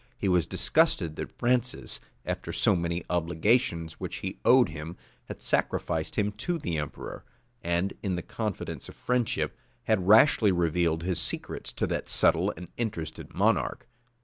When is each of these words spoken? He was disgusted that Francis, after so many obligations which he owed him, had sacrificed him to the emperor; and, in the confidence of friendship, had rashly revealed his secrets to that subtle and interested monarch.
He 0.17 0.27
was 0.27 0.47
disgusted 0.47 1.15
that 1.17 1.37
Francis, 1.37 1.99
after 2.25 2.51
so 2.51 2.75
many 2.75 3.03
obligations 3.07 3.99
which 3.99 4.15
he 4.15 4.39
owed 4.43 4.69
him, 4.69 4.97
had 5.25 5.43
sacrificed 5.43 6.15
him 6.15 6.31
to 6.37 6.57
the 6.57 6.79
emperor; 6.79 7.23
and, 7.61 7.93
in 8.01 8.15
the 8.15 8.23
confidence 8.23 8.89
of 8.89 8.95
friendship, 8.95 9.55
had 9.83 10.07
rashly 10.07 10.51
revealed 10.51 11.03
his 11.03 11.21
secrets 11.21 11.71
to 11.73 11.85
that 11.85 12.09
subtle 12.09 12.51
and 12.57 12.69
interested 12.77 13.35
monarch. 13.35 13.87